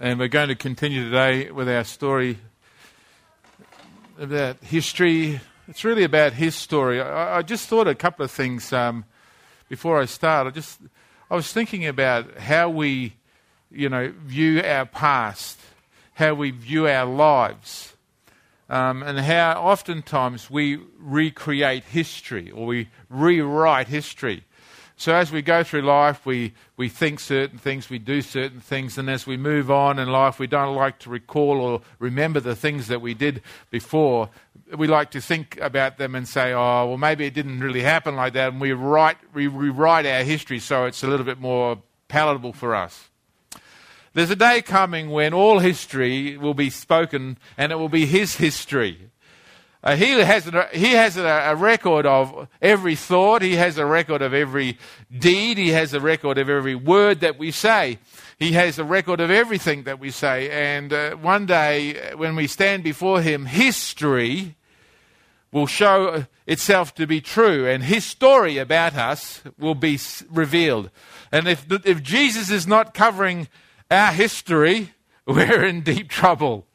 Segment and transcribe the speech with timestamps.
[0.00, 2.38] And we're going to continue today with our story
[4.16, 5.40] about history.
[5.66, 7.00] It's really about his story.
[7.00, 9.04] I, I just thought a couple of things um,
[9.68, 10.46] before I start.
[10.46, 10.78] I just
[11.28, 13.14] I was thinking about how we,
[13.72, 15.58] you know, view our past,
[16.14, 17.94] how we view our lives,
[18.70, 24.44] um, and how oftentimes we recreate history or we rewrite history.
[25.00, 28.98] So as we go through life, we, we think certain things, we do certain things,
[28.98, 32.56] and as we move on in life, we don't like to recall or remember the
[32.56, 34.28] things that we did before.
[34.76, 38.16] We like to think about them and say, oh, well, maybe it didn't really happen
[38.16, 41.80] like that, and we, write, we rewrite our history so it's a little bit more
[42.08, 43.08] palatable for us.
[44.14, 48.34] There's a day coming when all history will be spoken, and it will be his
[48.34, 49.10] history.
[49.82, 53.42] Uh, he has, a, he has a, a, record of every thought.
[53.42, 54.76] He has a record of every
[55.16, 55.56] deed.
[55.56, 57.98] He has a record of every word that we say.
[58.38, 60.50] He has a record of everything that we say.
[60.50, 64.56] And uh, one day, when we stand before him, history
[65.52, 69.98] will show itself to be true, and his story about us will be
[70.30, 70.90] revealed.
[71.32, 73.48] And if, if Jesus is not covering
[73.90, 74.92] our history,
[75.26, 76.66] we're in deep trouble.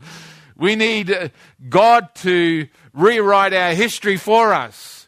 [0.55, 1.29] We need uh,
[1.69, 5.03] God to rewrite our history for us.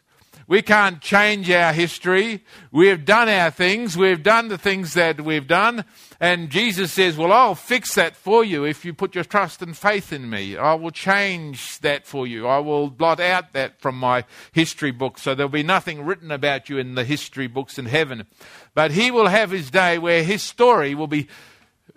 [0.48, 2.44] We can't change our history.
[2.70, 3.96] We've done our things.
[3.96, 5.84] We've done the things that we've done.
[6.20, 9.76] And Jesus says, Well, I'll fix that for you if you put your trust and
[9.76, 10.56] faith in me.
[10.56, 12.46] I will change that for you.
[12.46, 16.68] I will blot out that from my history book so there'll be nothing written about
[16.68, 18.24] you in the history books in heaven.
[18.72, 21.26] But he will have his day where his story will be,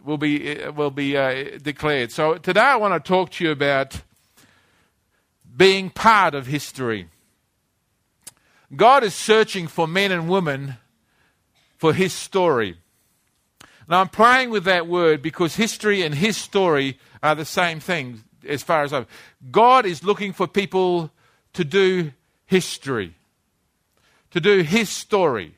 [0.03, 2.11] will be, will be uh, declared.
[2.11, 4.01] So today I want to talk to you about
[5.59, 7.09] being part of history.
[8.73, 10.77] God is searching for men and women
[11.75, 12.77] for his story.
[13.85, 18.23] Now, I'm playing with that word because history and his story are the same thing
[18.47, 19.05] as far as I'm.
[19.51, 21.11] God is looking for people
[21.53, 22.13] to do
[22.45, 23.15] history,
[24.31, 25.57] to do his story.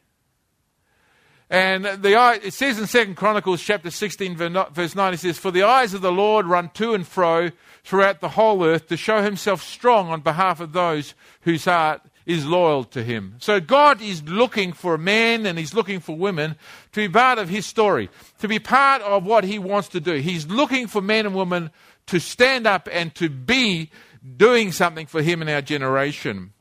[1.51, 5.63] And the, it says in Second Chronicles chapter 16, verse 9, it says, For the
[5.63, 7.49] eyes of the Lord run to and fro
[7.83, 12.45] throughout the whole earth to show himself strong on behalf of those whose heart is
[12.45, 13.35] loyal to him.
[13.39, 16.55] So God is looking for men and he's looking for women
[16.93, 20.13] to be part of his story, to be part of what he wants to do.
[20.13, 21.69] He's looking for men and women
[22.07, 23.91] to stand up and to be
[24.37, 26.53] doing something for him in our generation.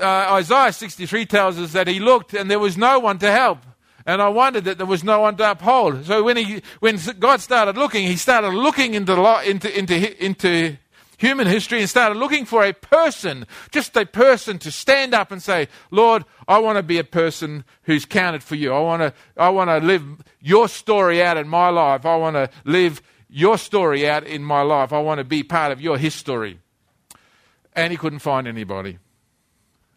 [0.00, 3.58] Uh, Isaiah 63 tells us that he looked and there was no one to help.
[4.06, 6.06] And I wondered that there was no one to uphold.
[6.06, 9.12] So when, he, when God started looking, he started looking into,
[9.44, 10.78] into, into, into
[11.18, 15.42] human history and started looking for a person, just a person to stand up and
[15.42, 18.72] say, Lord, I want to be a person who's counted for you.
[18.72, 20.02] I want to, I want to live
[20.40, 22.06] your story out in my life.
[22.06, 24.94] I want to live your story out in my life.
[24.94, 26.58] I want to be part of your history.
[27.74, 28.98] And he couldn't find anybody.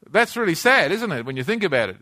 [0.10, 1.98] That's really sad, isn't it, when you think about it?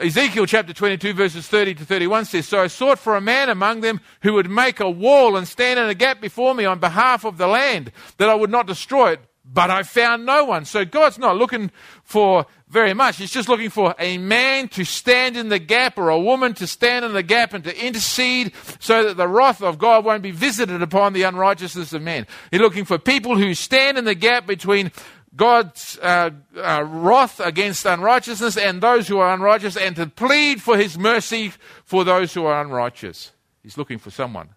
[0.00, 3.80] Ezekiel chapter 22, verses 30 to 31 says, So I sought for a man among
[3.80, 7.24] them who would make a wall and stand in a gap before me on behalf
[7.24, 9.20] of the land, that I would not destroy it.
[9.52, 10.64] But I found no one.
[10.64, 11.72] So God's not looking
[12.04, 13.16] for very much.
[13.16, 16.68] He's just looking for a man to stand in the gap or a woman to
[16.68, 20.30] stand in the gap and to intercede so that the wrath of God won't be
[20.30, 22.28] visited upon the unrighteousness of man.
[22.52, 24.92] He's looking for people who stand in the gap between
[25.34, 30.76] God's uh, uh, wrath against unrighteousness and those who are unrighteous, and to plead for
[30.76, 31.52] his mercy
[31.84, 33.32] for those who are unrighteous.
[33.62, 34.48] He's looking for someone.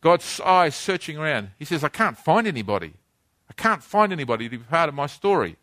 [0.00, 1.50] God's eyes searching around.
[1.58, 2.94] He says, I can't find anybody.
[3.48, 5.56] I can't find anybody to be part of my story.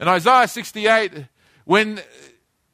[0.00, 1.26] In Isaiah 68,
[1.64, 2.00] when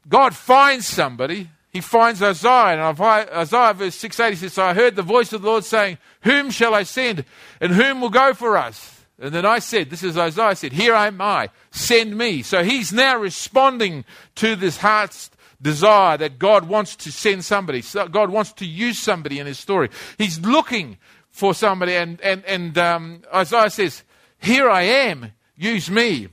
[0.08, 2.90] God finds somebody, he finds Isaiah.
[2.90, 5.64] And Isaiah verse 6 8, he says, So I heard the voice of the Lord
[5.64, 7.24] saying, Whom shall I send?
[7.60, 8.99] And whom will go for us?
[9.20, 12.42] And then I said, this is Isaiah said, Here am I, send me.
[12.42, 14.04] So he's now responding
[14.36, 17.82] to this heart's desire that God wants to send somebody.
[17.82, 19.90] So God wants to use somebody in his story.
[20.16, 20.96] He's looking
[21.30, 24.02] for somebody, and, and, and um, Isaiah says,
[24.38, 26.28] Here I am, use me.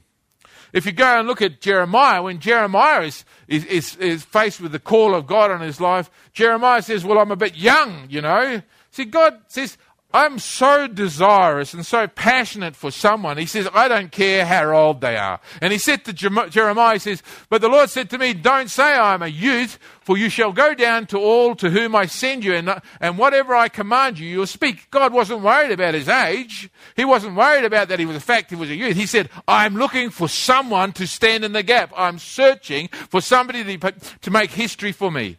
[0.74, 4.72] If you go and look at Jeremiah, when Jeremiah is, is, is, is faced with
[4.72, 8.22] the call of God on his life, Jeremiah says, Well, I'm a bit young, you
[8.22, 8.62] know.
[8.92, 9.78] See, God says,
[10.14, 13.38] I'm so desirous and so passionate for someone.
[13.38, 15.42] He says, I don't care how old they are.
[15.62, 18.96] And he said to Jeremiah, he says, But the Lord said to me, Don't say
[18.96, 22.54] I'm a youth, for you shall go down to all to whom I send you,
[22.54, 24.90] and, and whatever I command you, you'll speak.
[24.92, 26.70] God wasn't worried about his age.
[26.96, 28.96] He wasn't worried about that he was a fact he was a youth.
[28.96, 31.92] He said, I'm looking for someone to stand in the gap.
[31.98, 35.38] I'm searching for somebody to, to make history for me.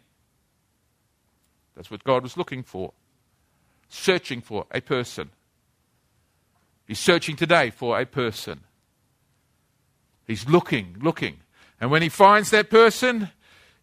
[1.75, 2.93] That's what God was looking for.
[3.89, 5.31] Searching for a person.
[6.87, 8.61] He's searching today for a person.
[10.25, 11.37] He's looking, looking.
[11.81, 13.29] And when he finds that person,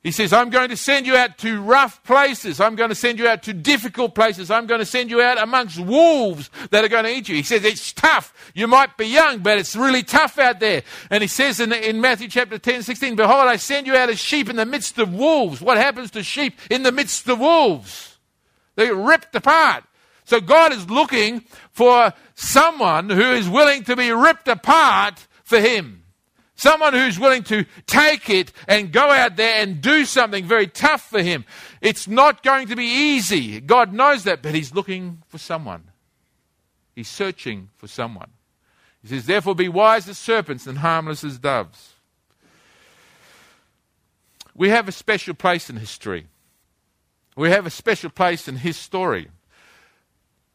[0.06, 2.60] he says, I'm going to send you out to rough places.
[2.60, 4.52] I'm going to send you out to difficult places.
[4.52, 7.34] I'm going to send you out amongst wolves that are going to eat you.
[7.34, 8.32] He says, It's tough.
[8.54, 10.84] You might be young, but it's really tough out there.
[11.10, 14.20] And he says in, in Matthew chapter 10, 16, Behold, I send you out as
[14.20, 15.60] sheep in the midst of wolves.
[15.60, 18.18] What happens to sheep in the midst of wolves?
[18.76, 19.82] They get ripped apart.
[20.26, 26.02] So God is looking for someone who is willing to be ripped apart for Him.
[26.56, 31.10] Someone who's willing to take it and go out there and do something very tough
[31.10, 31.44] for him.
[31.82, 33.60] It's not going to be easy.
[33.60, 35.84] God knows that, but he's looking for someone.
[36.94, 38.30] He's searching for someone.
[39.02, 41.92] He says, Therefore, be wise as serpents and harmless as doves.
[44.54, 46.26] We have a special place in history.
[47.36, 49.28] We have a special place in his story.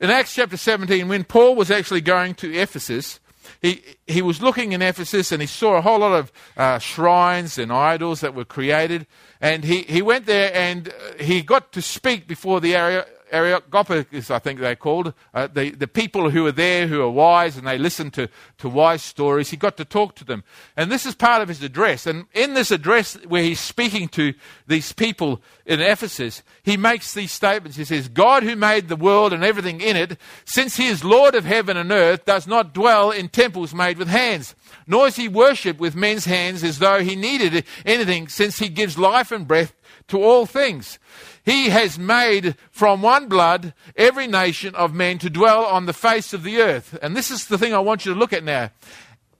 [0.02, 3.20] In Acts chapter 17, when Paul was actually going to Ephesus,
[3.62, 7.60] he, he was looking in Ephesus and he saw a whole lot of uh, shrines
[7.60, 9.06] and idols that were created.
[9.40, 14.30] And he, he went there and uh, he got to speak before the area, Areopagus,
[14.30, 17.66] I think they're called, uh, the, the people who are there who are wise and
[17.66, 18.30] they listen to,
[18.60, 19.50] to wise stories.
[19.50, 20.44] He got to talk to them.
[20.76, 22.06] And this is part of his address.
[22.06, 24.34] And in this address, where he's speaking to
[24.68, 27.78] these people in Ephesus, he makes these statements.
[27.78, 31.36] He says, God who made the world and everything in it, since he is Lord
[31.36, 34.56] of heaven and earth, does not dwell in temples made with hands,
[34.88, 38.98] nor is he worshipped with men's hands as though he needed anything, since he gives
[38.98, 39.74] life and breath
[40.08, 41.00] to all things.
[41.44, 46.34] He has made from one blood every nation of men to dwell on the face
[46.34, 46.98] of the earth.
[47.02, 48.72] And this is the thing I want you to look at now.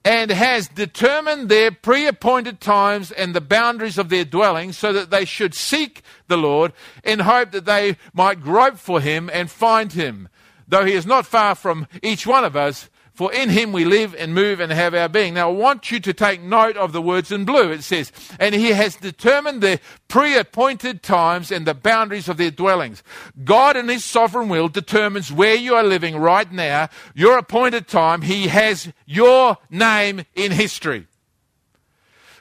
[0.04, 5.10] And has determined their pre appointed times and the boundaries of their dwelling so that
[5.10, 6.72] they should seek the Lord
[7.04, 10.28] in hope that they might grope for him and find him.
[10.66, 12.88] Though he is not far from each one of us,
[13.22, 15.34] for in him we live and move and have our being.
[15.34, 17.70] Now, I want you to take note of the words in blue.
[17.70, 18.10] It says,
[18.40, 19.78] And he has determined the
[20.08, 23.04] pre appointed times and the boundaries of their dwellings.
[23.44, 28.22] God, in his sovereign will, determines where you are living right now, your appointed time.
[28.22, 31.06] He has your name in history.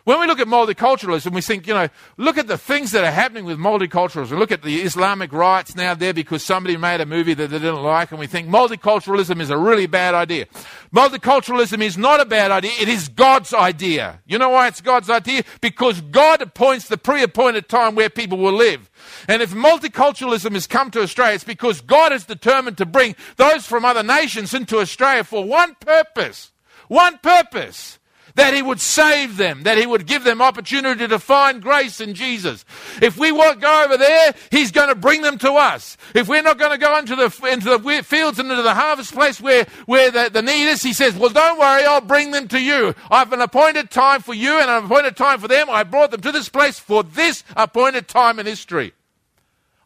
[0.03, 1.87] When we look at multiculturalism, we think, you know,
[2.17, 4.37] look at the things that are happening with multiculturalism.
[4.37, 7.83] Look at the Islamic riots now there because somebody made a movie that they didn't
[7.83, 10.47] like, and we think multiculturalism is a really bad idea.
[10.93, 14.21] Multiculturalism is not a bad idea, it is God's idea.
[14.25, 15.43] You know why it's God's idea?
[15.61, 18.89] Because God appoints the pre appointed time where people will live.
[19.27, 23.67] And if multiculturalism has come to Australia, it's because God is determined to bring those
[23.67, 26.51] from other nations into Australia for one purpose.
[26.87, 27.99] One purpose
[28.35, 32.13] that He would save them, that He would give them opportunity to find grace in
[32.13, 32.65] Jesus.
[33.01, 35.97] If we won't go over there, He's going to bring them to us.
[36.13, 39.13] If we're not going to go into the, into the fields and into the harvest
[39.13, 42.47] place where, where the, the need is, He says, well, don't worry, I'll bring them
[42.49, 42.93] to you.
[43.09, 45.69] I've an appointed time for you and an appointed time for them.
[45.69, 48.93] I brought them to this place for this appointed time in history.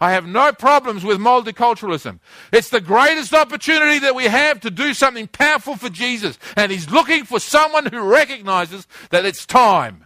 [0.01, 2.19] I have no problems with multiculturalism.
[2.51, 6.37] It's the greatest opportunity that we have to do something powerful for Jesus.
[6.57, 10.05] And He's looking for someone who recognizes that it's time.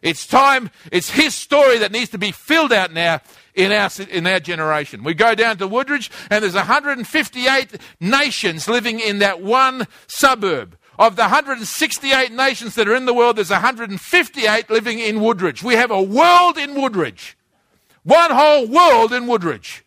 [0.00, 0.70] It's time.
[0.92, 3.20] It's His story that needs to be filled out now
[3.54, 5.02] in our, in our generation.
[5.02, 10.78] We go down to Woodridge and there's 158 nations living in that one suburb.
[10.98, 15.62] Of the 168 nations that are in the world, there's 158 living in Woodridge.
[15.62, 17.36] We have a world in Woodridge.
[18.06, 19.84] One whole world in Woodridge.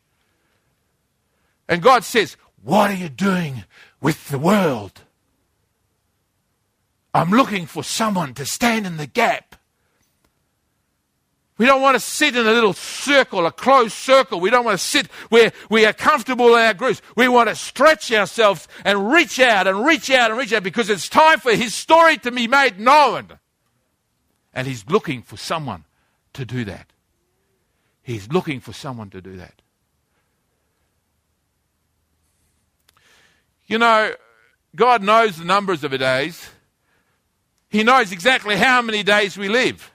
[1.69, 3.63] And God says, What are you doing
[4.01, 4.99] with the world?
[7.13, 9.55] I'm looking for someone to stand in the gap.
[11.57, 14.41] We don't want to sit in a little circle, a closed circle.
[14.41, 17.01] We don't want to sit where we are comfortable in our groups.
[17.15, 20.89] We want to stretch ourselves and reach out and reach out and reach out because
[20.89, 23.39] it's time for His story to be made known.
[24.53, 25.85] And He's looking for someone
[26.33, 26.91] to do that.
[28.09, 29.61] He's looking for someone to do that.
[33.67, 34.15] You know,
[34.75, 36.49] God knows the numbers of the days.
[37.69, 39.91] He knows exactly how many days we live.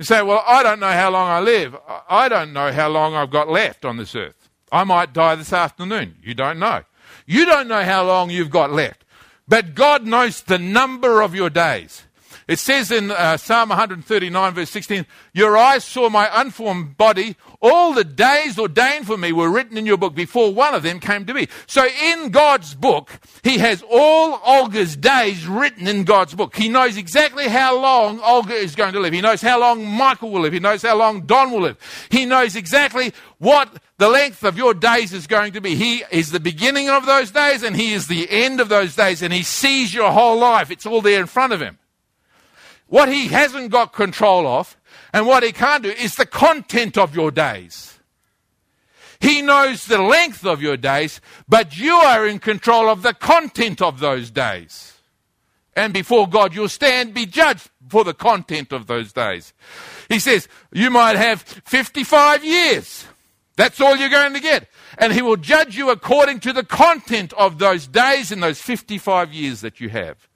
[0.00, 1.76] You say, Well, I don't know how long I live.
[2.10, 4.48] I don't know how long I've got left on this earth.
[4.72, 6.16] I might die this afternoon.
[6.24, 6.82] You don't know.
[7.24, 9.04] You don't know how long you've got left.
[9.46, 12.02] But God knows the number of your days.
[12.48, 17.34] It says in uh, Psalm 139, verse 16, Your eyes saw my unformed body.
[17.60, 21.00] All the days ordained for me were written in your book before one of them
[21.00, 21.48] came to be.
[21.66, 23.10] So in God's book,
[23.42, 26.54] He has all Olga's days written in God's book.
[26.54, 29.12] He knows exactly how long Olga is going to live.
[29.12, 30.52] He knows how long Michael will live.
[30.52, 32.06] He knows how long Don will live.
[32.10, 35.74] He knows exactly what the length of your days is going to be.
[35.74, 39.20] He is the beginning of those days and He is the end of those days
[39.20, 40.70] and He sees your whole life.
[40.70, 41.78] It's all there in front of Him.
[42.88, 44.76] What he hasn't got control of
[45.12, 47.98] and what he can't do is the content of your days.
[49.18, 53.80] He knows the length of your days, but you are in control of the content
[53.80, 54.92] of those days.
[55.74, 59.52] And before God, you'll stand, be judged for the content of those days.
[60.08, 63.04] He says, you might have 55 years.
[63.56, 64.68] That's all you're going to get.
[64.98, 69.32] And he will judge you according to the content of those days and those 55
[69.32, 70.28] years that you have.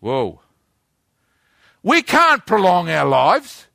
[0.00, 0.40] Whoa.
[1.82, 3.66] We can't prolong our lives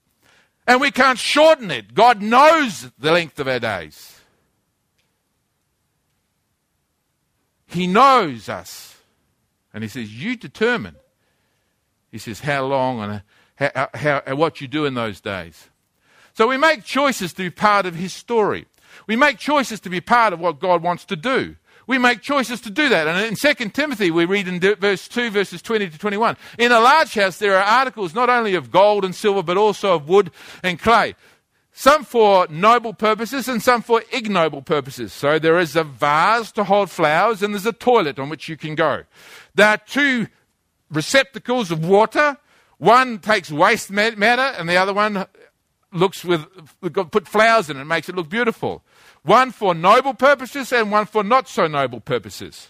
[0.67, 1.93] and we can't shorten it.
[1.93, 4.19] God knows the length of our days.
[7.67, 8.95] He knows us.
[9.73, 10.95] And He says, You determine.
[12.11, 13.19] He says, How long and uh,
[13.55, 15.69] how, uh, how, how, what you do in those days.
[16.33, 18.65] So we make choices to be part of His story.
[19.07, 21.55] We make choices to be part of what God wants to do.
[21.87, 23.07] We make choices to do that.
[23.07, 26.37] And in 2 Timothy, we read in verse 2, verses 20 to 21.
[26.57, 29.95] In a large house, there are articles not only of gold and silver, but also
[29.95, 30.31] of wood
[30.63, 31.15] and clay.
[31.77, 35.11] Some for noble purposes and some for ignoble purposes.
[35.11, 38.55] So there is a vase to hold flowers and there's a toilet on which you
[38.55, 39.03] can go.
[39.55, 40.27] There are two
[40.89, 42.37] receptacles of water.
[42.77, 45.25] One takes waste matter and the other one
[45.91, 46.45] looks with,
[47.11, 48.81] put flowers in it and makes it look beautiful
[49.25, 52.69] one for noble purposes and one for not so noble purposes.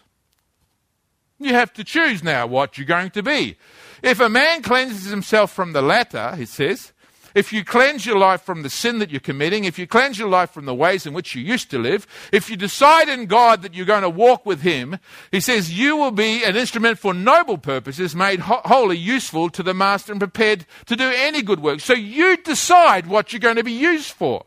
[1.39, 3.57] You have to choose now what you're going to be.
[4.01, 6.93] If a man cleanses himself from the latter, he says,
[7.33, 10.29] if you cleanse your life from the sin that you're committing, if you cleanse your
[10.29, 13.61] life from the ways in which you used to live, if you decide in God
[13.61, 14.97] that you're going to walk with Him,
[15.31, 19.61] He says you will be an instrument for noble purposes, made ho- wholly useful to
[19.61, 21.81] the Master and prepared to do any good work.
[21.81, 24.45] So you decide what you're going to be used for.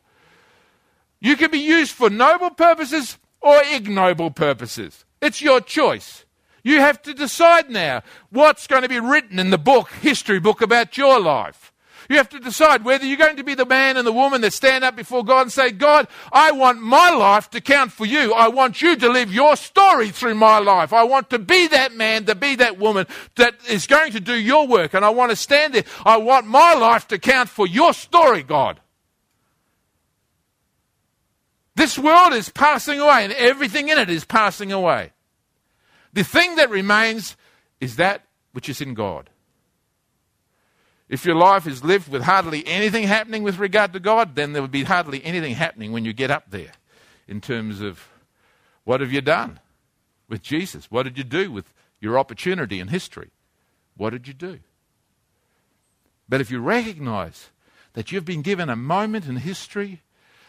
[1.21, 5.05] You can be used for noble purposes or ignoble purposes.
[5.21, 6.25] It's your choice.
[6.63, 10.61] You have to decide now what's going to be written in the book, history book
[10.61, 11.73] about your life.
[12.09, 14.55] You have to decide whether you're going to be the man and the woman that
[14.55, 18.33] stand up before God and say, God, I want my life to count for you.
[18.33, 20.95] I want you to live your story through my life.
[20.95, 23.07] I want to be that man, to be that woman
[23.37, 24.95] that is going to do your work.
[24.95, 25.85] And I want to stand there.
[26.05, 28.81] I want my life to count for your story, God.
[31.79, 35.13] This world is passing away and everything in it is passing away.
[36.13, 37.37] The thing that remains
[37.81, 39.31] is that which is in God.
[41.09, 44.61] If your life is lived with hardly anything happening with regard to God, then there
[44.61, 46.73] will be hardly anything happening when you get up there
[47.29, 48.09] in terms of
[48.83, 49.61] what have you done
[50.29, 50.91] with Jesus?
[50.91, 53.31] What did you do with your opportunity in history?
[53.97, 54.59] What did you do?
[56.29, 57.51] But if you recognize
[57.93, 60.03] that you've been given a moment in history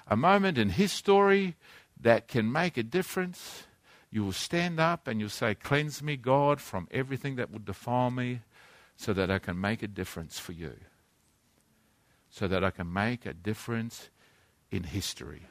[0.10, 1.56] a moment in his story
[2.02, 3.64] that can make a difference,
[4.12, 8.10] you will stand up and you'll say, Cleanse me, God, from everything that would defile
[8.10, 8.42] me,
[8.98, 10.74] so that I can make a difference for you.
[12.32, 14.10] So that I can make a difference
[14.72, 15.44] in history.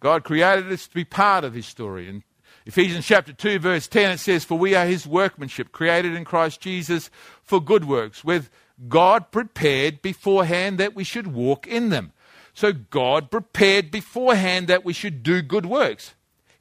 [0.00, 2.08] God created us to be part of his story.
[2.08, 2.22] In
[2.64, 6.60] Ephesians chapter 2, verse 10, it says, For we are his workmanship, created in Christ
[6.60, 7.10] Jesus
[7.42, 8.48] for good works, with
[8.88, 12.12] God prepared beforehand that we should walk in them.
[12.54, 16.14] So God prepared beforehand that we should do good works.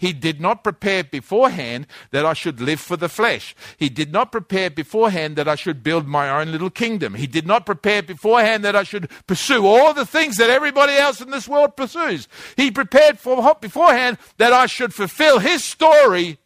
[0.03, 3.55] He did not prepare beforehand that I should live for the flesh.
[3.77, 7.13] He did not prepare beforehand that I should build my own little kingdom.
[7.13, 11.21] He did not prepare beforehand that I should pursue all the things that everybody else
[11.21, 12.27] in this world pursues.
[12.57, 16.37] He prepared for, beforehand that I should fulfill his story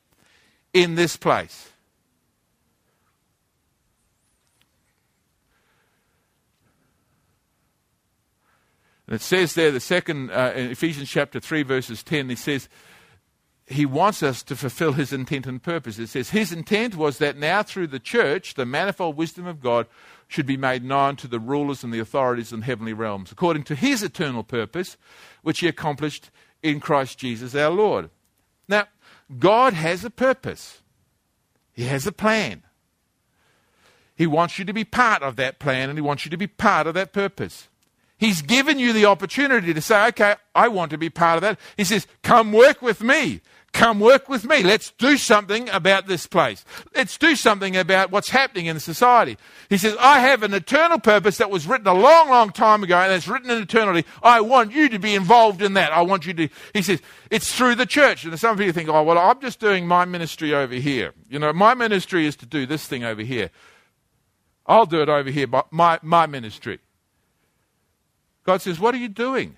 [0.71, 1.71] in this place.
[9.07, 12.69] And it says there, the second, uh, in Ephesians chapter 3, verses 10, it says,
[13.69, 15.99] he wants us to fulfill his intent and purpose.
[15.99, 19.87] It says, His intent was that now through the church, the manifold wisdom of God
[20.29, 23.75] should be made known to the rulers and the authorities in heavenly realms, according to
[23.75, 24.95] his eternal purpose,
[25.41, 26.31] which he accomplished
[26.63, 28.09] in Christ Jesus our Lord.
[28.69, 28.85] Now,
[29.37, 30.81] God has a purpose,
[31.73, 32.63] He has a plan.
[34.15, 36.47] He wants you to be part of that plan and He wants you to be
[36.47, 37.67] part of that purpose.
[38.17, 41.59] He's given you the opportunity to say, okay, I want to be part of that.
[41.77, 43.41] He says, come work with me.
[43.73, 44.63] Come work with me.
[44.63, 46.65] Let's do something about this place.
[46.95, 49.37] Let's do something about what's happening in society.
[49.69, 52.97] He says, I have an eternal purpose that was written a long, long time ago
[52.97, 54.07] and it's written in eternity.
[54.23, 55.91] I want you to be involved in that.
[55.91, 58.25] I want you to, he says, it's through the church.
[58.25, 61.13] And some people think, oh, well, I'm just doing my ministry over here.
[61.29, 63.51] You know, my ministry is to do this thing over here.
[64.65, 66.79] I'll do it over here, my, my ministry.
[68.47, 69.57] God says, what are you doing?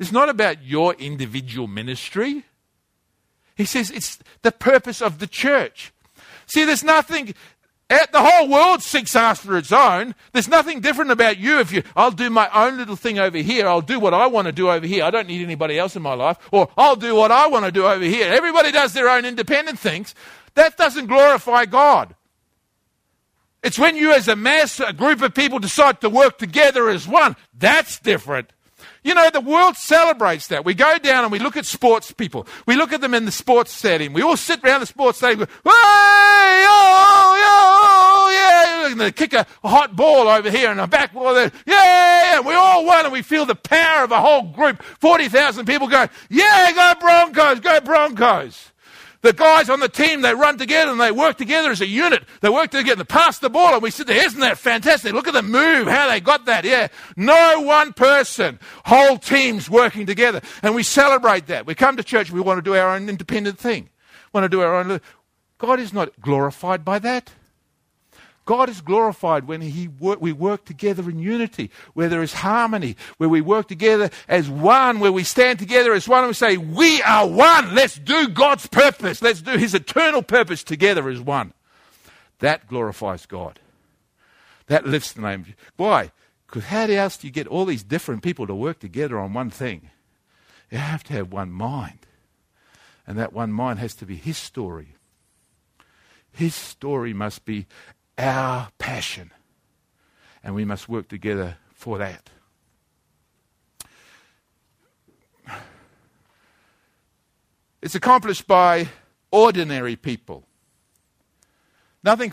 [0.00, 2.42] It's not about your individual ministry.
[3.54, 5.92] He says it's the purpose of the church.
[6.46, 7.32] See, there's nothing.
[7.88, 10.16] Eh, the whole world seeks after its own.
[10.32, 13.68] There's nothing different about you if you, I'll do my own little thing over here.
[13.68, 15.04] I'll do what I want to do over here.
[15.04, 16.38] I don't need anybody else in my life.
[16.50, 18.32] Or I'll do what I want to do over here.
[18.32, 20.16] Everybody does their own independent things.
[20.54, 22.16] That doesn't glorify God.
[23.64, 27.08] It's when you, as a mass, a group of people, decide to work together as
[27.08, 27.34] one.
[27.58, 28.52] That's different.
[29.02, 30.66] You know, the world celebrates that.
[30.66, 32.46] We go down and we look at sports people.
[32.66, 34.12] We look at them in the sports setting.
[34.12, 35.50] We all sit around the sports stadium hey,
[36.66, 38.90] oh, yeah.
[38.92, 41.50] And they kick a hot ball over here and a back ball there.
[41.66, 44.82] Yeah, and we all won and we feel the power of a whole group.
[44.82, 48.72] 40,000 people going, yeah, go Broncos, go Broncos.
[49.24, 52.24] The guys on the team, they run together and they work together as a unit.
[52.42, 55.14] They work together, they pass the ball, and we sit there, isn't that fantastic?
[55.14, 56.66] Look at the move, how they got that.
[56.66, 56.88] Yeah.
[57.16, 60.42] No one person, whole teams working together.
[60.62, 61.64] And we celebrate that.
[61.64, 63.84] We come to church, we want to do our own independent thing.
[63.84, 65.00] We want to do our own.
[65.56, 67.32] God is not glorified by that.
[68.44, 73.28] God is glorified when he we work together in unity, where there is harmony, where
[73.28, 77.00] we work together as one, where we stand together as one and we say, We
[77.02, 77.74] are one.
[77.74, 79.22] Let's do God's purpose.
[79.22, 81.54] Let's do his eternal purpose together as one.
[82.40, 83.58] That glorifies God.
[84.66, 85.46] That lifts the name.
[85.76, 86.10] Why?
[86.46, 89.50] Because how else do you get all these different people to work together on one
[89.50, 89.90] thing?
[90.70, 92.00] You have to have one mind.
[93.06, 94.94] And that one mind has to be his story.
[96.32, 97.66] His story must be
[98.18, 99.30] our passion.
[100.42, 102.30] And we must work together for that.
[107.82, 108.88] It's accomplished by
[109.30, 110.44] ordinary people.
[112.02, 112.32] Nothing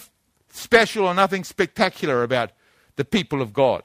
[0.50, 2.52] special or nothing spectacular about
[2.96, 3.84] the people of God.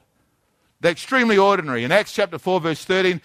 [0.81, 1.83] They're extremely ordinary.
[1.83, 3.21] In Acts chapter 4, verse 13,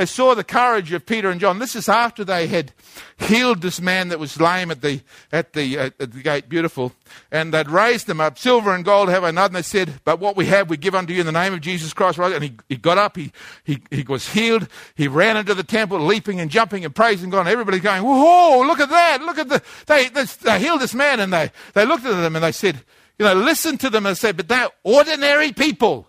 [0.00, 1.58] they saw the courage of Peter and John.
[1.58, 2.72] This is after they had
[3.18, 6.94] healed this man that was lame at the, at the, uh, at the gate, beautiful.
[7.30, 8.38] And they'd raised him up.
[8.38, 9.52] Silver and gold have I none.
[9.52, 11.92] They said, But what we have, we give unto you in the name of Jesus
[11.92, 12.18] Christ.
[12.18, 13.30] And he, he got up, he,
[13.62, 14.68] he, he was healed.
[14.94, 17.40] He ran into the temple, leaping and jumping and praising God.
[17.40, 19.20] And everybody's going, Whoa, look at that.
[19.20, 19.62] Look at the.
[19.84, 21.20] They, they, they healed this man.
[21.20, 22.80] And they, they looked at them and they said,
[23.18, 26.06] You know, listen to them and said, But they're ordinary people.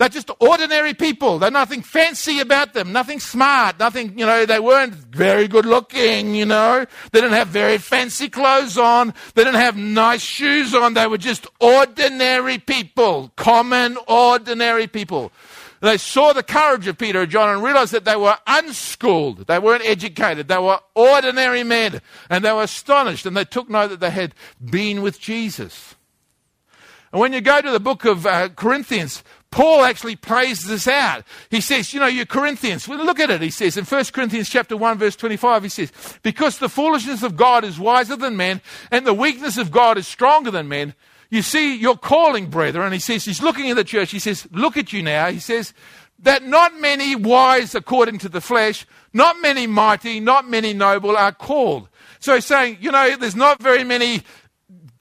[0.00, 1.38] They're just ordinary people.
[1.38, 6.34] There's nothing fancy about them, nothing smart, nothing, you know, they weren't very good looking,
[6.34, 6.86] you know.
[7.12, 9.12] They didn't have very fancy clothes on.
[9.34, 10.94] They didn't have nice shoes on.
[10.94, 15.32] They were just ordinary people, common, ordinary people.
[15.80, 19.48] They saw the courage of Peter and John and realized that they were unschooled.
[19.48, 20.48] They weren't educated.
[20.48, 22.00] They were ordinary men.
[22.30, 24.34] And they were astonished and they took note that they had
[24.64, 25.94] been with Jesus.
[27.12, 31.24] And when you go to the book of uh, Corinthians, Paul actually plays this out.
[31.50, 33.40] He says, you know, you Corinthians, well, look at it.
[33.40, 37.36] He says in 1 Corinthians chapter 1 verse 25, he says, because the foolishness of
[37.36, 38.60] God is wiser than men
[38.92, 40.94] and the weakness of God is stronger than men.
[41.30, 44.10] You see, your calling, brethren, he says, he's looking at the church.
[44.10, 45.30] He says, look at you now.
[45.30, 45.72] He says,
[46.22, 51.32] that not many wise according to the flesh, not many mighty, not many noble are
[51.32, 51.88] called.
[52.18, 54.22] So he's saying, you know, there's not very many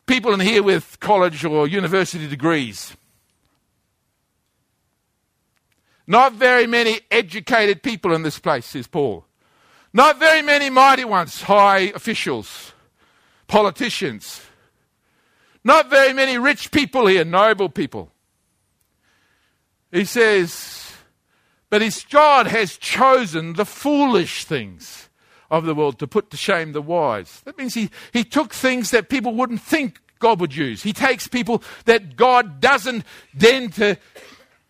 [0.06, 2.96] people in here with college or university degrees.
[6.10, 9.26] Not very many educated people in this place, says Paul.
[9.93, 12.74] Not very many mighty ones, high officials,
[13.48, 14.41] politicians.
[15.63, 18.12] Not very many rich people here, noble people.
[19.91, 20.93] He says,
[21.69, 25.10] but his God has chosen the foolish things
[25.52, 27.41] of the world to put to shame the wise.
[27.45, 30.82] That means he, he took things that people wouldn't think God would use.
[30.82, 33.95] He takes people that God doesn't then to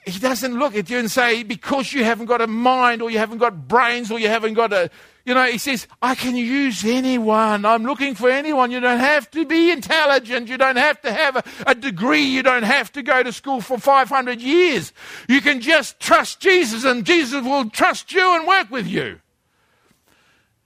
[0.05, 3.17] he doesn't look at you and say, because you haven't got a mind or you
[3.17, 4.89] haven't got brains or you haven't got a,
[5.25, 7.65] you know, he says, I can use anyone.
[7.65, 8.71] I'm looking for anyone.
[8.71, 10.47] You don't have to be intelligent.
[10.47, 12.23] You don't have to have a, a degree.
[12.23, 14.93] You don't have to go to school for 500 years.
[15.27, 19.19] You can just trust Jesus and Jesus will trust you and work with you.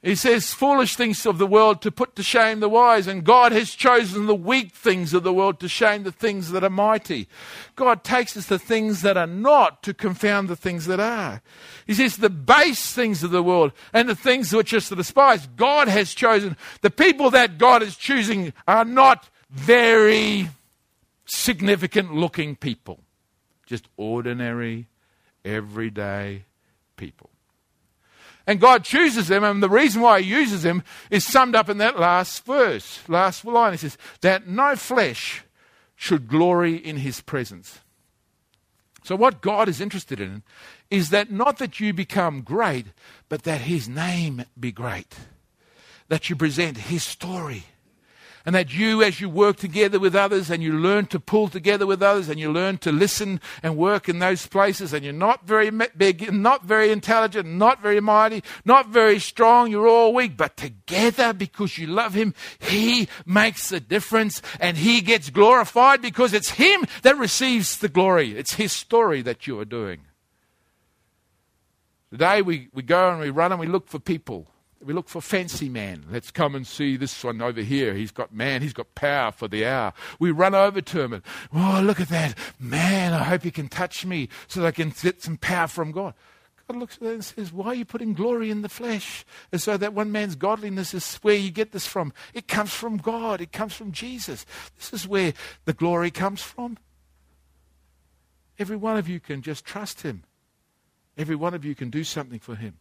[0.06, 3.54] He says, foolish things of the world to put to shame the wise, and God
[3.54, 7.30] has chosen the weak things of the world to shame the things that are mighty.
[7.78, 11.42] God takes us the things that are not to confound the things that are.
[11.88, 15.88] He says, the base things of the world and the things which are despised, God
[15.88, 16.58] has chosen.
[16.82, 20.50] The people that God is choosing are not very
[21.26, 23.00] significant looking people,
[23.66, 24.88] just ordinary,
[25.46, 26.44] everyday
[26.98, 27.30] people.
[28.46, 31.78] And God chooses them, and the reason why He uses them is summed up in
[31.78, 33.74] that last verse, last line.
[33.74, 35.44] He says, That no flesh
[35.96, 37.80] should glory in His presence.
[39.04, 40.44] So, what God is interested in
[40.90, 42.88] is that not that you become great,
[43.30, 45.16] but that His name be great.
[46.10, 47.64] That you present His story
[48.46, 51.86] and that you, as you work together with others and you learn to pull together
[51.86, 55.48] with others and you learn to listen and work in those places and you're not
[55.48, 60.58] very big, not very intelligent, not very mighty, not very strong, you're all weak, but
[60.58, 66.52] together because you love Him, He makes a difference and He gets glorified because it's
[66.52, 68.38] Him that receives the glory.
[68.38, 70.02] It's His story that you are doing.
[72.12, 74.48] Today we, we go and we run and we look for people
[74.86, 76.06] we look for fancy man.
[76.10, 77.94] Let's come and see this one over here.
[77.94, 79.94] He's got man, he's got power for the hour.
[80.20, 82.38] We run over to him and, oh, look at that.
[82.60, 85.92] Man, I hope he can touch me so that I can get some power from
[85.92, 86.14] God.
[86.68, 89.26] God looks at that and says, Why are you putting glory in the flesh?
[89.52, 92.14] And so that one man's godliness is where you get this from.
[92.34, 94.46] It comes from God, it comes from Jesus.
[94.78, 95.34] This is where
[95.66, 96.78] the glory comes from.
[98.58, 100.24] Every one of you can just trust him.
[101.18, 102.78] Every one of you can do something for him.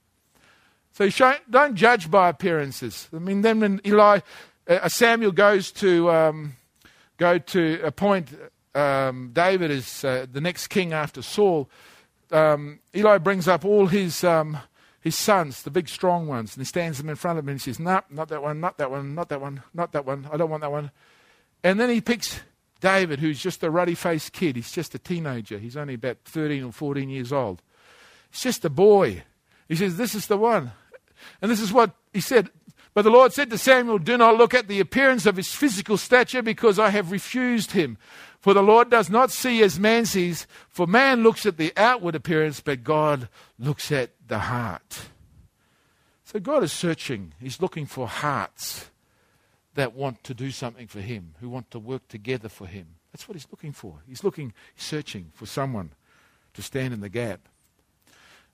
[0.93, 1.09] So
[1.51, 3.09] don't judge by appearances.
[3.15, 4.21] I mean, then when Eli,
[4.69, 6.57] uh, Samuel goes to um,
[7.17, 8.29] go to appoint
[8.75, 11.71] um, David as uh, the next king after Saul,
[12.31, 14.59] um, Eli brings up all his um,
[15.01, 17.61] his sons, the big strong ones, and he stands them in front of him and
[17.61, 20.29] says, "No, nah, not that one, not that one, not that one, not that one.
[20.31, 20.91] I don't want that one."
[21.65, 22.41] And then he picks
[22.81, 24.57] David, who's just a ruddy-faced kid.
[24.57, 25.59] He's just a teenager.
[25.59, 27.63] He's only about 13 or 14 years old.
[28.31, 29.23] He's just a boy.
[29.69, 30.73] He says, This is the one.
[31.41, 32.51] And this is what he said.
[32.95, 35.97] But the Lord said to Samuel, Do not look at the appearance of his physical
[35.97, 37.97] stature, because I have refused him.
[38.41, 42.15] For the Lord does not see as man sees, for man looks at the outward
[42.15, 45.07] appearance, but God looks at the heart.
[46.25, 47.35] So God is searching.
[47.39, 48.91] He's looking for hearts
[49.75, 52.97] that want to do something for him, who want to work together for him.
[53.13, 53.99] That's what he's looking for.
[54.09, 55.93] He's looking, searching for someone
[56.55, 57.49] to stand in the gap.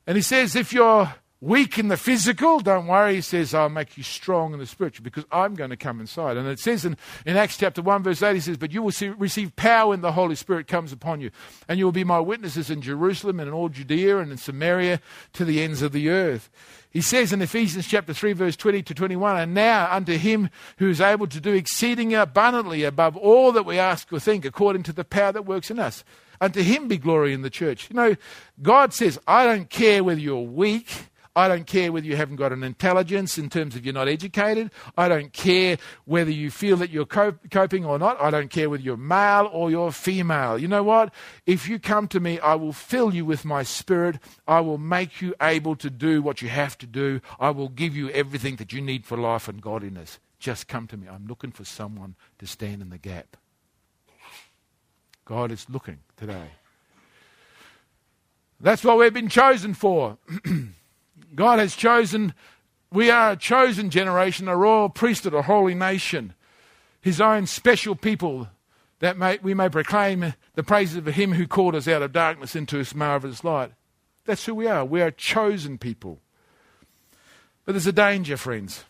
[0.06, 3.16] And he says, if you're weak in the physical, don't worry.
[3.16, 6.36] He says, I'll make you strong in the spiritual because I'm going to come inside.
[6.36, 8.90] And it says in, in Acts chapter 1, verse 8, he says, But you will
[8.90, 11.30] see, receive power when the Holy Spirit comes upon you.
[11.68, 15.00] And you will be my witnesses in Jerusalem and in all Judea and in Samaria
[15.34, 16.50] to the ends of the earth.
[16.90, 20.88] He says in Ephesians chapter 3, verse 20 to 21, And now unto him who
[20.88, 24.92] is able to do exceeding abundantly above all that we ask or think, according to
[24.92, 26.02] the power that works in us.
[26.40, 27.90] Unto him be glory in the church.
[27.90, 28.16] You know,
[28.62, 30.88] God says, I don't care whether you're weak.
[31.38, 34.72] I don't care whether you haven't got an intelligence in terms of you're not educated.
[34.96, 38.20] I don't care whether you feel that you're coping or not.
[38.20, 40.58] I don't care whether you're male or you're female.
[40.58, 41.14] You know what?
[41.46, 44.18] If you come to me, I will fill you with my spirit.
[44.48, 47.20] I will make you able to do what you have to do.
[47.38, 50.18] I will give you everything that you need for life and godliness.
[50.40, 51.06] Just come to me.
[51.06, 53.36] I'm looking for someone to stand in the gap.
[55.24, 56.48] God is looking today.
[58.60, 60.18] That's what we've been chosen for.
[61.34, 62.34] God has chosen,
[62.92, 66.34] we are a chosen generation, a royal priesthood, a holy nation,
[67.00, 68.48] his own special people,
[69.00, 72.56] that may, we may proclaim the praises of him who called us out of darkness
[72.56, 73.72] into his marvelous light.
[74.24, 74.84] That's who we are.
[74.84, 76.20] We are a chosen people.
[77.64, 78.84] But there's a danger, friends.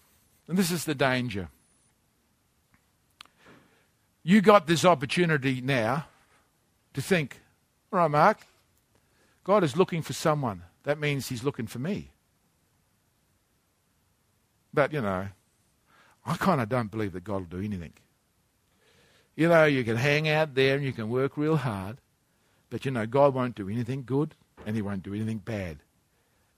[0.46, 1.48] And this is the danger.
[4.22, 6.06] You got this opportunity now
[6.94, 7.40] to think,
[7.92, 8.38] all right, Mark,
[9.44, 10.62] God is looking for someone.
[10.84, 12.10] That means he's looking for me.
[14.78, 15.26] But, you know,
[16.24, 17.94] I kind of don't believe that God will do anything.
[19.34, 21.98] You know, you can hang out there and you can work real hard,
[22.70, 25.78] but, you know, God won't do anything good and He won't do anything bad.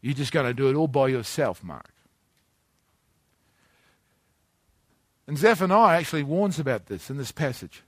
[0.02, 1.94] You're just going to do it all by yourself, Mark.
[5.26, 7.84] And Zephaniah actually warns about this in this passage.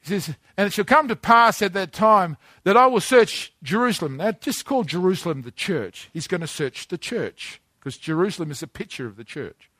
[0.00, 3.52] He says, And it shall come to pass at that time that I will search
[3.62, 4.16] Jerusalem.
[4.16, 6.08] Now, just call Jerusalem the church.
[6.14, 9.70] He's going to search the church because Jerusalem is a picture of the church.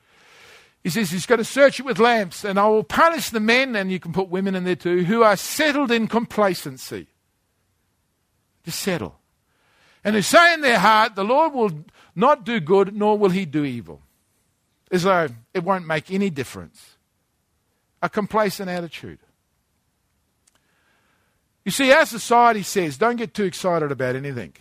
[0.85, 3.75] He says he's going to search it with lamps, and I will punish the men,
[3.75, 7.09] and you can put women in there too, who are settled in complacency.
[8.62, 9.19] Just settle.
[10.05, 11.73] And who say in their heart, The Lord will
[12.14, 14.03] not do good, nor will he do evil.
[14.92, 16.99] as though it won't make any difference.
[18.03, 19.19] A complacent attitude.
[21.64, 24.53] You see, our society says don't get too excited about anything.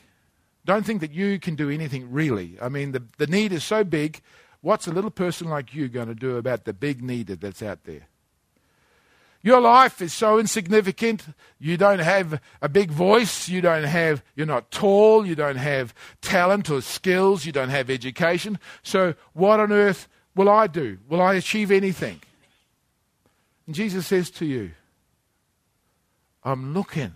[0.65, 2.57] Don't think that you can do anything really.
[2.61, 4.21] I mean, the, the need is so big.
[4.61, 7.83] What's a little person like you going to do about the big need that's out
[7.83, 8.07] there?
[9.43, 11.23] Your life is so insignificant.
[11.59, 13.47] You don't have a big voice.
[13.47, 15.23] You don't have, you're not tall.
[15.23, 17.45] You don't have talent or skills.
[17.45, 18.57] You don't have education.
[18.81, 20.97] So, what on earth will I do?
[21.07, 22.21] Will I achieve anything?
[23.67, 24.71] And Jesus says to you,
[26.43, 27.13] I'm looking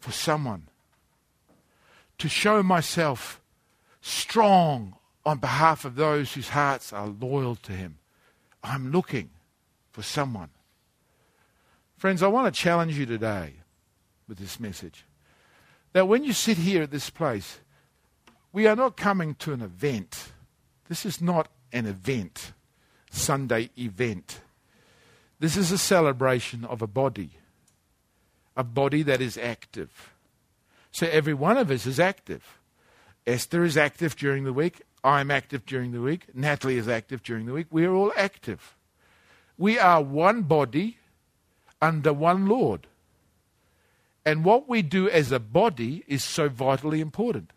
[0.00, 0.67] for someone
[2.18, 3.40] to show myself
[4.00, 7.98] strong on behalf of those whose hearts are loyal to Him.
[8.62, 9.30] I'm looking
[9.92, 10.50] for someone.
[11.96, 13.54] Friends, I want to challenge you today
[14.28, 15.04] with this message
[15.92, 17.58] that when you sit here at this place,
[18.52, 20.32] we are not coming to an event.
[20.88, 22.52] This is not an event,
[23.10, 24.40] Sunday event.
[25.40, 27.30] This is a celebration of a body,
[28.56, 30.14] a body that is active.
[30.98, 32.58] So every one of us is active.
[33.24, 34.82] Esther is active during the week.
[35.04, 36.26] I'm active during the week.
[36.34, 37.68] Natalie is active during the week.
[37.70, 38.74] We are all active.
[39.56, 40.96] We are one body
[41.80, 42.88] under one Lord.
[44.24, 47.52] And what we do as a body is so vitally important.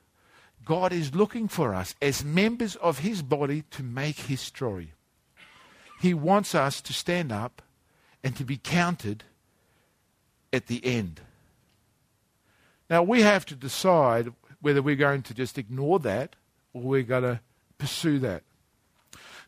[0.63, 4.93] God is looking for us as members of His body to make His story.
[5.99, 7.63] He wants us to stand up
[8.23, 9.23] and to be counted
[10.53, 11.21] at the end.
[12.91, 16.35] Now, we have to decide whether we're going to just ignore that
[16.73, 17.39] or we're going to
[17.77, 18.43] pursue that.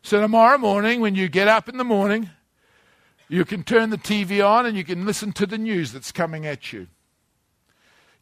[0.00, 2.30] So, tomorrow morning, when you get up in the morning,
[3.28, 6.46] you can turn the TV on and you can listen to the news that's coming
[6.46, 6.86] at you.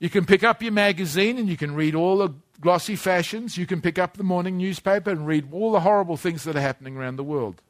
[0.00, 2.30] You can pick up your magazine and you can read all the
[2.60, 3.56] glossy fashions.
[3.56, 6.60] You can pick up the morning newspaper and read all the horrible things that are
[6.60, 7.62] happening around the world.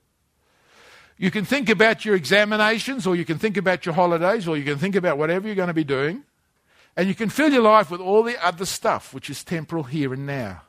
[1.19, 4.65] You can think about your examinations, or you can think about your holidays, or you
[4.65, 6.25] can think about whatever you're going to be doing.
[6.97, 10.13] And you can fill your life with all the other stuff, which is temporal here
[10.13, 10.63] and now.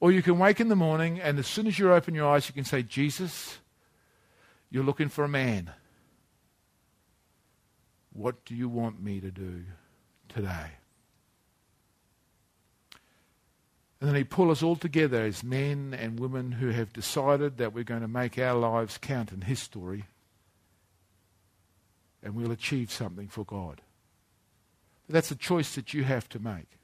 [0.00, 2.48] Or you can wake in the morning, and as soon as you open your eyes,
[2.48, 3.58] you can say, Jesus,
[4.70, 5.70] you're looking for a man.
[8.12, 9.64] What do you want me to do
[10.28, 10.72] today?
[14.00, 17.72] And then he pull us all together as men and women who have decided that
[17.72, 20.06] we're going to make our lives count in his story
[22.20, 23.80] and we'll achieve something for God.
[25.12, 26.78] That's a choice that you have to make.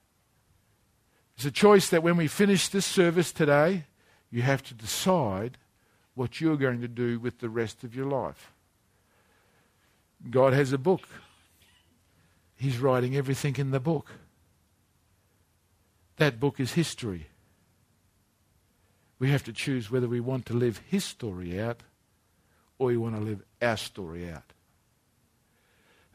[1.36, 3.84] It's a choice that when we finish this service today,
[4.30, 5.56] you have to decide
[6.14, 8.52] what you're going to do with the rest of your life.
[10.30, 11.08] God has a book.
[12.56, 14.10] He's writing everything in the book.
[16.16, 17.28] That book is history.
[19.18, 21.80] We have to choose whether we want to live his story out
[22.78, 24.52] or we want to live our story out.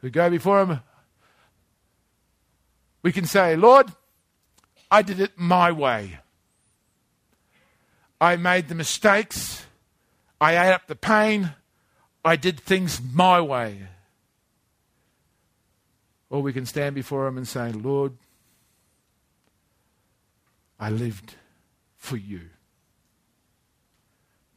[0.00, 0.80] We go before him.
[3.04, 3.92] We can say, Lord,
[4.90, 6.20] I did it my way.
[8.18, 9.66] I made the mistakes.
[10.40, 11.52] I ate up the pain.
[12.24, 13.88] I did things my way.
[16.30, 18.14] Or we can stand before Him and say, Lord,
[20.80, 21.34] I lived
[21.98, 22.48] for you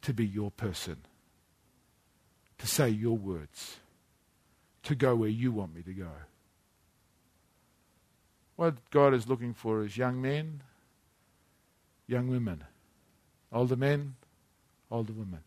[0.00, 0.96] to be your person,
[2.56, 3.76] to say your words,
[4.84, 6.08] to go where you want me to go.
[8.58, 10.62] What God is looking for is young men,
[12.08, 12.64] young women,
[13.52, 14.16] older men,
[14.90, 15.42] older women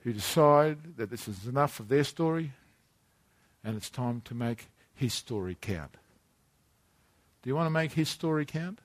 [0.00, 2.52] who decide that this is enough of their story
[3.64, 5.96] and it's time to make his story count.
[7.40, 8.80] Do you want to make his story count?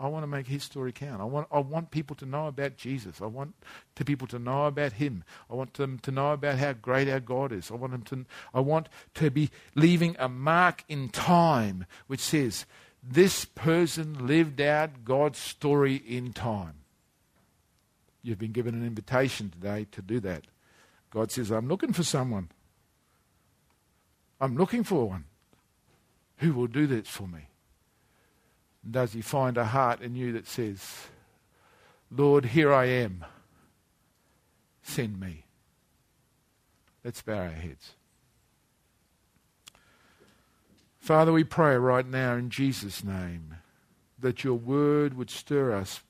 [0.00, 1.20] I want to make his story count.
[1.20, 3.20] I want, I want people to know about Jesus.
[3.20, 3.54] I want
[3.96, 5.24] to people to know about him.
[5.50, 7.70] I want them to know about how great our God is.
[7.70, 12.64] I want them to, I want to be leaving a mark in time which says,
[13.02, 16.76] this person lived out God's story in time.
[18.22, 20.46] You've been given an invitation today to do that.
[21.10, 22.48] God says, I'm looking for someone.
[24.40, 25.24] I'm looking for one
[26.38, 27.49] who will do this for me.
[28.88, 31.08] Does he find a heart in you that says,
[32.10, 33.24] Lord, here I am.
[34.82, 35.44] Send me.
[37.04, 37.92] Let's bow our heads.
[40.98, 43.56] Father, we pray right now in Jesus' name
[44.18, 46.00] that your word would stir us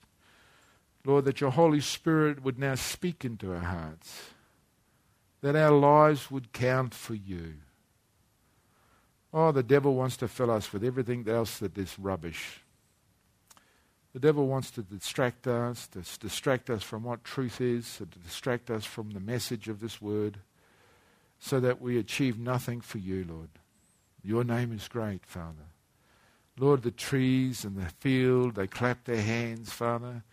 [1.04, 4.30] Lord, that your Holy Spirit would now speak into our hearts,
[5.40, 7.54] that our lives would count for you.
[9.32, 12.59] Oh, the devil wants to fill us with everything else that is rubbish.
[14.12, 18.70] The devil wants to distract us, to distract us from what truth is, to distract
[18.70, 20.38] us from the message of this word,
[21.38, 23.50] so that we achieve nothing for you, Lord.
[24.22, 25.68] Your name is great, Father.
[26.58, 30.24] Lord, the trees and the field, they clap their hands, Father.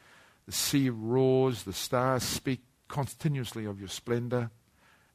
[0.45, 4.49] The sea roars, the stars speak continuously of your splendor.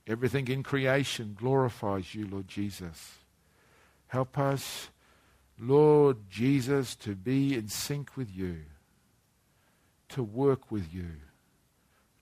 [0.07, 3.18] Everything in creation glorifies you, Lord Jesus.
[4.09, 4.88] Help us,
[5.59, 8.62] Lord Jesus, to be in sync with you,
[10.11, 11.09] to work with you,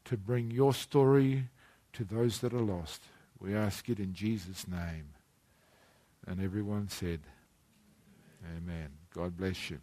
[0.04, 1.48] to bring your story
[1.92, 3.02] to those that are lost.
[3.38, 5.14] We ask it in Jesus' name.
[6.26, 7.20] And everyone said,
[8.56, 8.90] Amen.
[9.14, 9.80] God bless you.